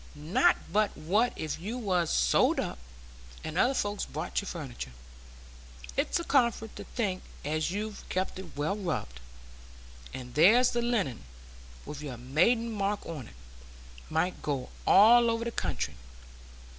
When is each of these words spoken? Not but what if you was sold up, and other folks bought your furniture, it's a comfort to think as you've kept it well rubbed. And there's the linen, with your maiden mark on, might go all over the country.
Not 0.15 0.57
but 0.73 0.97
what 0.97 1.31
if 1.35 1.59
you 1.59 1.77
was 1.77 2.09
sold 2.09 2.59
up, 2.59 2.79
and 3.43 3.55
other 3.55 3.75
folks 3.75 4.03
bought 4.03 4.41
your 4.41 4.47
furniture, 4.47 4.93
it's 5.95 6.19
a 6.19 6.23
comfort 6.23 6.75
to 6.77 6.85
think 6.85 7.21
as 7.45 7.69
you've 7.69 8.03
kept 8.09 8.39
it 8.39 8.57
well 8.57 8.75
rubbed. 8.75 9.19
And 10.11 10.33
there's 10.33 10.71
the 10.71 10.81
linen, 10.81 11.23
with 11.85 12.01
your 12.01 12.17
maiden 12.17 12.71
mark 12.71 13.05
on, 13.05 13.29
might 14.09 14.41
go 14.41 14.69
all 14.87 15.29
over 15.29 15.45
the 15.45 15.51
country. 15.51 15.93